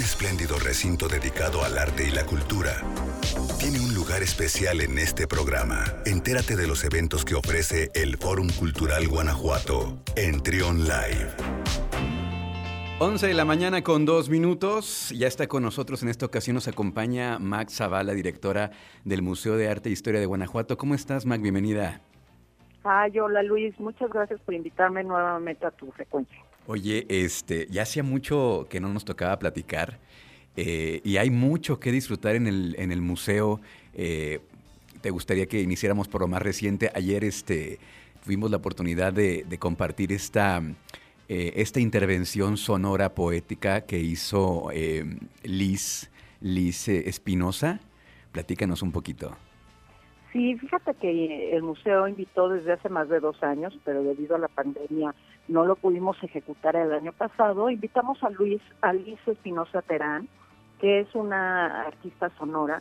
[0.00, 2.72] un espléndido recinto dedicado al arte y la cultura,
[3.58, 5.84] tiene un lugar especial en este programa.
[6.06, 11.36] Entérate de los eventos que ofrece el Fórum Cultural Guanajuato en Trion Live.
[12.98, 15.10] 11 de la mañana con dos minutos.
[15.10, 16.54] Ya está con nosotros en esta ocasión.
[16.54, 18.70] Nos acompaña Mac Zavala, directora
[19.04, 20.78] del Museo de Arte e Historia de Guanajuato.
[20.78, 21.42] ¿Cómo estás, Mac?
[21.42, 22.00] Bienvenida.
[22.84, 26.42] Ay, hola Luis, muchas gracias por invitarme nuevamente a tu frecuencia.
[26.72, 29.98] Oye, este, ya hacía mucho que no nos tocaba platicar
[30.56, 33.60] eh, y hay mucho que disfrutar en el, en el museo.
[33.92, 34.38] Eh,
[35.00, 36.92] ¿Te gustaría que iniciáramos por lo más reciente?
[36.94, 37.80] Ayer este,
[38.22, 40.62] tuvimos la oportunidad de, compartir esta,
[41.28, 44.70] eh, esta intervención sonora poética que hizo
[45.42, 46.08] Liz,
[46.40, 47.80] Liz Espinosa.
[48.30, 49.36] Platícanos un poquito.
[50.32, 54.38] Sí, fíjate que el museo invitó desde hace más de dos años, pero debido a
[54.38, 55.12] la pandemia
[55.48, 57.68] no lo pudimos ejecutar el año pasado.
[57.68, 60.28] Invitamos a Luis, a Liz Espinosa Terán,
[60.78, 62.80] que es una artista sonora,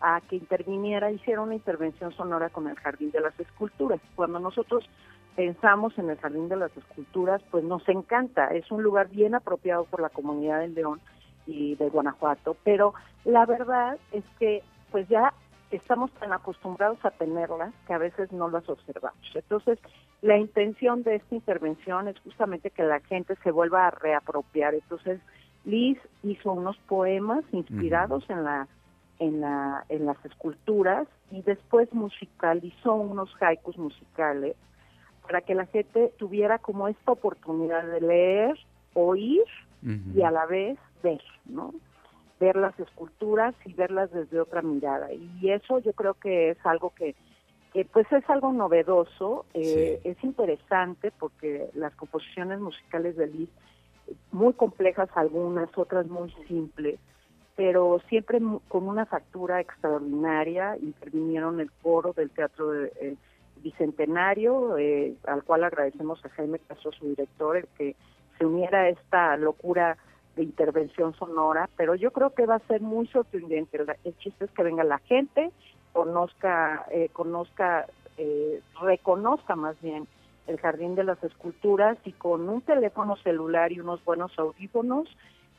[0.00, 4.00] a que interviniera, hiciera una intervención sonora con el Jardín de las Esculturas.
[4.14, 4.88] Cuando nosotros
[5.34, 9.84] pensamos en el Jardín de las Esculturas, pues nos encanta, es un lugar bien apropiado
[9.86, 11.00] por la comunidad de León
[11.46, 15.32] y de Guanajuato, pero la verdad es que pues ya
[15.70, 19.18] estamos tan acostumbrados a tenerlas que a veces no las observamos.
[19.34, 19.78] Entonces,
[20.22, 24.74] la intención de esta intervención es justamente que la gente se vuelva a reapropiar.
[24.74, 25.20] Entonces,
[25.64, 28.68] Liz hizo unos poemas inspirados en la
[29.18, 34.56] en la en las esculturas y después musicalizó unos haikus musicales
[35.22, 38.58] para que la gente tuviera como esta oportunidad de leer,
[38.94, 39.42] oír
[40.14, 41.74] y a la vez ver, ¿no?
[42.38, 45.12] Ver las esculturas y verlas desde otra mirada.
[45.12, 47.14] Y eso yo creo que es algo que,
[47.92, 53.50] pues es algo novedoso, eh, es interesante porque las composiciones musicales de Liz,
[54.32, 56.98] muy complejas algunas, otras muy simples,
[57.56, 63.16] pero siempre con una factura extraordinaria, intervinieron el coro del Teatro de, eh,
[63.62, 67.96] Bicentenario, eh, al cual agradecemos a Jaime Caso, su director, el que
[68.38, 69.96] se uniera a esta locura
[70.36, 73.78] de intervención sonora, pero yo creo que va a ser muy sorprendente.
[74.04, 75.50] El, chiste es que venga la gente,
[75.92, 77.86] conozca, eh, conozca,
[78.18, 80.06] eh, reconozca más bien
[80.46, 85.08] el jardín de las esculturas y con un teléfono celular y unos buenos audífonos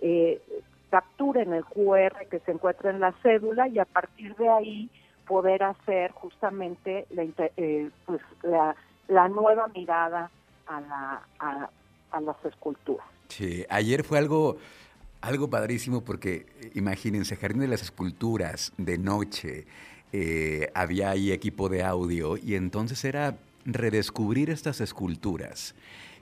[0.00, 0.42] eh,
[0.90, 4.90] capturen el QR que se encuentra en la cédula y a partir de ahí
[5.26, 7.24] poder hacer justamente la,
[8.04, 8.20] pues,
[9.08, 10.30] la, nueva mirada
[10.66, 11.70] a, la,
[12.10, 13.13] a las esculturas.
[13.28, 14.58] Sí, ayer fue algo,
[15.20, 19.66] algo padrísimo porque eh, imagínense, Jardín de las Esculturas de noche,
[20.12, 25.74] eh, había ahí equipo de audio y entonces era redescubrir estas esculturas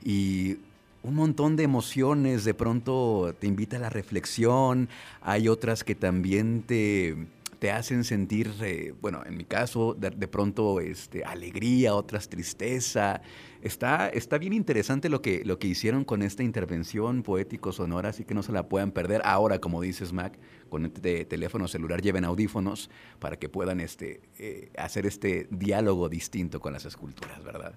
[0.05, 0.59] y
[1.03, 4.89] un montón de emociones, de pronto te invita a la reflexión,
[5.21, 7.17] hay otras que también te
[7.63, 13.21] te hacen sentir, eh, bueno, en mi caso, de, pronto este, alegría, otras tristeza.
[13.63, 18.35] Está, está bien interesante lo que, lo que hicieron con esta intervención poético-sonora, así que
[18.35, 19.23] no se la puedan perder.
[19.25, 20.37] Ahora, como dices, Mac,
[20.71, 22.91] con este teléfono celular lleven audífonos
[23.21, 27.75] para que puedan este, eh, hacer este diálogo distinto con las esculturas, ¿verdad?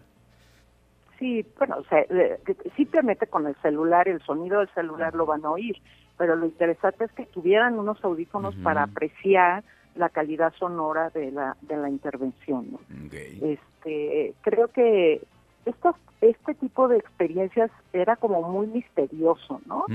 [1.19, 2.39] Sí, bueno, o sea, eh,
[2.75, 5.79] simplemente con el celular, el sonido del celular lo van a oír,
[6.17, 9.63] pero lo interesante es que tuvieran unos audífonos para apreciar
[9.95, 12.71] la calidad sonora de la de la intervención.
[12.71, 12.79] ¿no?
[13.11, 15.21] Este, creo que
[15.65, 19.85] esto, este tipo de experiencias era como muy misterioso, ¿no?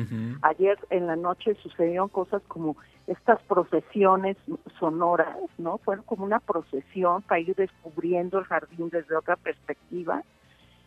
[0.43, 2.77] Ayer en la noche sucedieron cosas como
[3.07, 4.37] estas procesiones
[4.79, 5.79] sonoras, ¿no?
[5.79, 10.23] Fueron como una procesión para ir descubriendo el jardín desde otra perspectiva.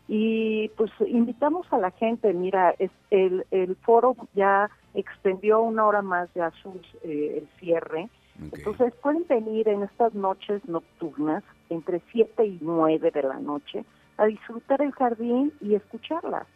[0.07, 6.01] Y pues invitamos a la gente, mira, es el, el foro ya extendió una hora
[6.01, 8.09] más ya sus, eh, el cierre,
[8.39, 13.85] entonces pueden venir en estas noches nocturnas, entre 7 y 9 de la noche,
[14.17, 16.47] a disfrutar el jardín y escucharlas.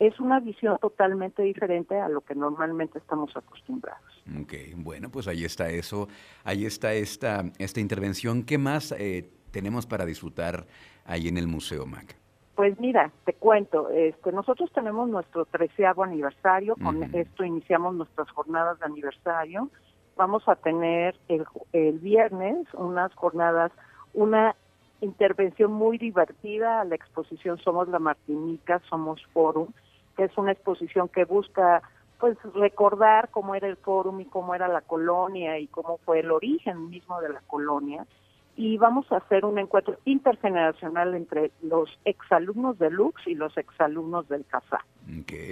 [0.00, 4.04] Es una visión totalmente diferente a lo que normalmente estamos acostumbrados.
[4.42, 6.08] Ok, bueno, pues ahí está eso,
[6.42, 8.42] ahí está esta, esta intervención.
[8.42, 10.66] ¿Qué más eh, tenemos para disfrutar
[11.06, 12.16] ahí en el Museo Mac?
[12.54, 18.78] Pues mira, te cuento, este, nosotros tenemos nuestro treceavo aniversario, con esto iniciamos nuestras jornadas
[18.78, 19.70] de aniversario
[20.16, 23.72] vamos a tener el, el viernes unas jornadas,
[24.12, 24.54] una
[25.00, 29.68] intervención muy divertida a la exposición Somos la Martinica, Somos Forum,
[30.16, 31.82] que es una exposición que busca
[32.18, 36.30] pues recordar cómo era el Forum y cómo era la colonia y cómo fue el
[36.30, 38.06] origen mismo de la colonia.
[38.56, 44.28] Y vamos a hacer un encuentro intergeneracional entre los exalumnos de Lux y los exalumnos
[44.28, 44.84] del CASA,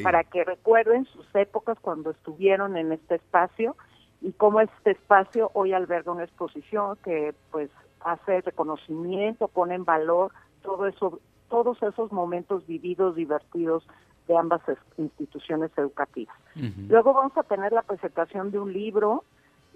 [0.02, 3.76] para que recuerden sus épocas cuando estuvieron en este espacio
[4.20, 7.70] y cómo este espacio hoy alberga una exposición que pues
[8.00, 10.32] hace reconocimiento, pone en valor
[10.62, 13.84] todo eso, todos esos momentos vividos, divertidos
[14.28, 14.62] de ambas
[14.96, 16.36] instituciones educativas.
[16.88, 19.24] Luego vamos a tener la presentación de un libro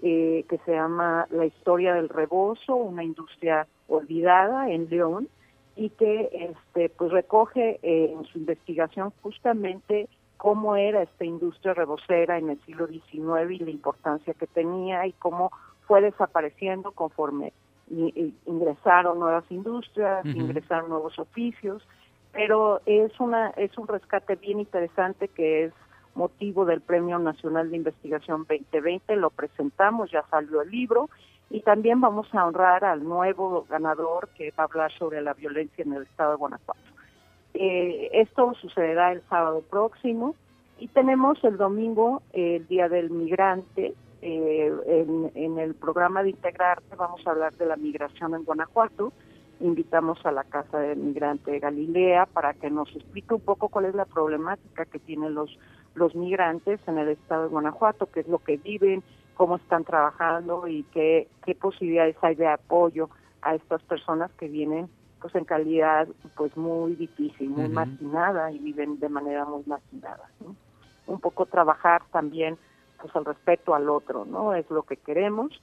[0.01, 5.27] eh, que se llama La historia del rebozo, una industria olvidada en León
[5.75, 10.07] y que este pues recoge eh, en su investigación justamente
[10.37, 15.13] cómo era esta industria rebocera en el siglo XIX y la importancia que tenía y
[15.13, 15.51] cómo
[15.87, 17.53] fue desapareciendo conforme
[17.89, 21.81] ingresaron nuevas industrias, ingresaron nuevos oficios,
[22.33, 25.73] pero es una es un rescate bien interesante que es
[26.17, 29.15] motivo del Premio Nacional de Investigación 2020.
[29.15, 31.09] Lo presentamos, ya salió el libro
[31.49, 35.83] y también vamos a honrar al nuevo ganador que va a hablar sobre la violencia
[35.83, 36.81] en el estado de Guanajuato.
[37.53, 40.35] Eh, esto sucederá el sábado próximo
[40.79, 43.93] y tenemos el domingo el Día del Migrante.
[44.21, 44.73] Eh,
[45.35, 49.13] en, el programa de Integrarte vamos a hablar de la migración en Guanajuato
[49.59, 53.95] invitamos a la Casa del Migrante Galilea para que nos explique un poco cuál es
[53.95, 55.57] la problemática que tienen los
[55.97, 59.03] los migrantes en el estado de Guanajuato, qué es lo que viven,
[59.35, 63.09] cómo están trabajando y qué, qué posibilidades hay de apoyo
[63.41, 64.89] a estas personas que vienen
[65.21, 70.29] pues en calidad pues muy difícil, muy marginada y viven de manera muy marginada.
[71.07, 72.57] Un poco trabajar también
[73.01, 74.53] pues al respeto al otro, ¿no?
[74.53, 75.59] Es lo que queremos.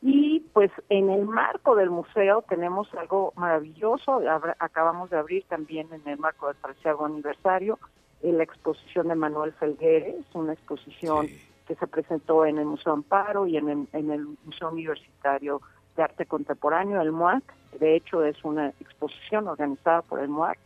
[0.00, 4.20] Y pues en el marco del museo tenemos algo maravilloso,
[4.58, 7.78] acabamos de abrir también en el marco del tercer aniversario
[8.22, 11.28] la exposición de Manuel Felgueres, una exposición
[11.66, 15.60] que se presentó en el Museo Amparo y en el, en el Museo Universitario
[15.96, 17.42] de Arte Contemporáneo, el MUAC.
[17.78, 20.58] De hecho, es una exposición organizada por el MUAC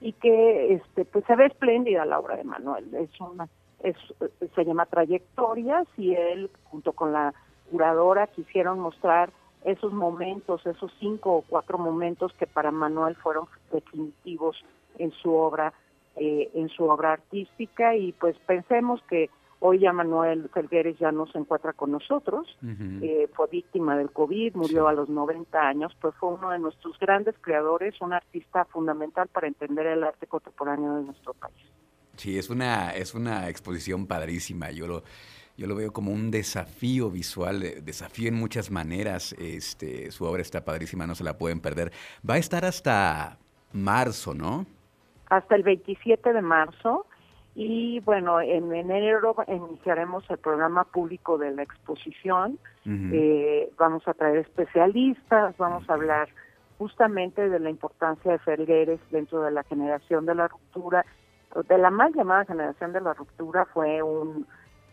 [0.00, 2.92] y que este, pues se ve espléndida la obra de Manuel.
[2.94, 3.48] Es una,
[3.82, 3.96] es,
[4.54, 7.32] se llama Trayectorias y él, junto con la
[7.70, 9.30] curadora, quisieron mostrar
[9.64, 14.62] esos momentos, esos cinco o cuatro momentos que para Manuel fueron definitivos
[14.98, 15.72] en su obra
[16.16, 19.30] eh, en su obra artística y pues pensemos que
[19.60, 22.58] hoy ya Manuel Felgueres ya no se encuentra con nosotros,
[23.00, 26.98] eh, fue víctima del COVID, murió a los 90 años, pues fue uno de nuestros
[26.98, 31.54] grandes creadores, un artista fundamental para entender el arte contemporáneo de nuestro país.
[32.16, 35.04] Sí, es una, es una exposición padrísima, yo lo,
[35.56, 40.42] yo lo veo como un desafío visual, eh, desafío en muchas maneras, este, su obra
[40.42, 41.92] está padrísima, no se la pueden perder.
[42.28, 43.38] Va a estar hasta
[43.72, 44.66] marzo, ¿no?
[45.32, 47.06] Hasta el 27 de marzo.
[47.54, 54.38] Y bueno, en enero iniciaremos el programa público de la exposición, eh, vamos a traer
[54.38, 56.28] especialistas, vamos a hablar
[56.78, 61.04] justamente de la importancia de Fergueres dentro de la generación de la ruptura,
[61.68, 64.46] de la mal llamada generación de la ruptura fue un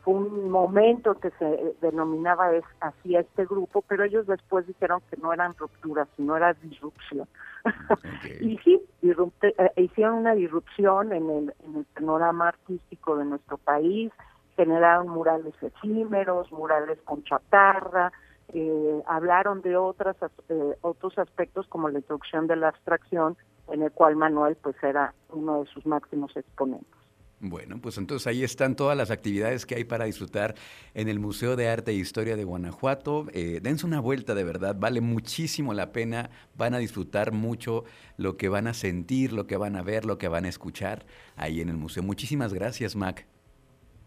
[0.06, 5.18] un momento que se denominaba es, así a este grupo, pero ellos después dijeron que
[5.18, 7.28] no eran rupturas, sino era disrupción.
[8.42, 14.12] y sí, eh, hicieron una disrupción en el, en el panorama artístico de nuestro país,
[14.56, 18.12] generaron murales efímeros, murales con chatarra,
[18.54, 20.16] eh, hablaron de otras
[20.50, 23.38] eh, otros aspectos como la introducción de la abstracción,
[23.72, 26.99] en el cual Manuel pues era uno de sus máximos exponentes.
[27.42, 30.56] Bueno, pues entonces ahí están todas las actividades que hay para disfrutar
[30.94, 33.28] en el Museo de Arte e Historia de Guanajuato.
[33.32, 37.86] Eh, dense una vuelta de verdad, vale muchísimo la pena, van a disfrutar mucho
[38.18, 41.06] lo que van a sentir, lo que van a ver, lo que van a escuchar
[41.38, 42.04] ahí en el museo.
[42.04, 43.26] Muchísimas gracias, Mac.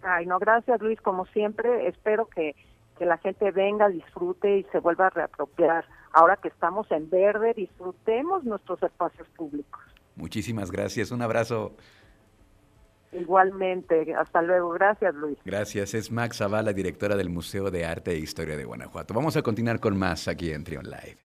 [0.02, 2.54] Ay, no, gracias Luis, como siempre, espero que,
[2.98, 5.86] que la gente venga, disfrute y se vuelva a reapropiar.
[6.12, 9.80] Ahora que estamos en verde, disfrutemos nuestros espacios públicos.
[10.16, 11.74] Muchísimas gracias, un abrazo.
[13.12, 14.70] Igualmente, hasta luego.
[14.70, 15.38] Gracias, Luis.
[15.44, 15.94] Gracias.
[15.94, 19.14] Es Max Zavala, directora del Museo de Arte e Historia de Guanajuato.
[19.14, 21.18] Vamos a continuar con más aquí en Trion Live.